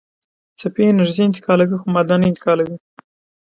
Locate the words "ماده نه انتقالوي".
1.93-2.75